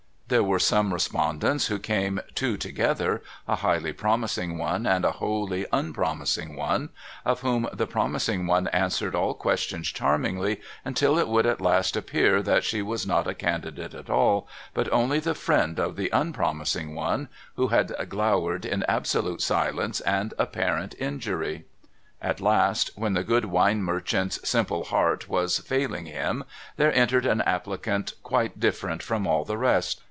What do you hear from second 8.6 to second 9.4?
answered all